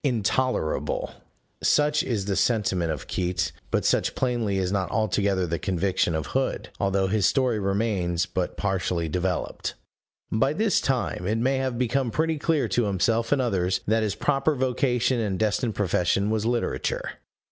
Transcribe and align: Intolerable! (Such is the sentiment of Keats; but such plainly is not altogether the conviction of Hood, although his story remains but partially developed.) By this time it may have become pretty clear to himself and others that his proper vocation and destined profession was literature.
Intolerable! 0.03 1.11
(Such 1.61 2.01
is 2.01 2.25
the 2.25 2.35
sentiment 2.35 2.91
of 2.91 3.05
Keats; 3.05 3.51
but 3.69 3.85
such 3.85 4.15
plainly 4.15 4.57
is 4.57 4.71
not 4.71 4.89
altogether 4.89 5.45
the 5.45 5.59
conviction 5.59 6.15
of 6.15 6.25
Hood, 6.25 6.69
although 6.79 7.05
his 7.05 7.27
story 7.27 7.59
remains 7.59 8.25
but 8.25 8.57
partially 8.57 9.07
developed.) 9.07 9.75
By 10.31 10.53
this 10.53 10.81
time 10.81 11.27
it 11.27 11.37
may 11.37 11.57
have 11.57 11.77
become 11.77 12.09
pretty 12.09 12.39
clear 12.39 12.67
to 12.69 12.85
himself 12.85 13.31
and 13.31 13.39
others 13.43 13.81
that 13.85 14.01
his 14.01 14.15
proper 14.15 14.55
vocation 14.55 15.19
and 15.19 15.37
destined 15.37 15.75
profession 15.75 16.31
was 16.31 16.47
literature. 16.47 17.19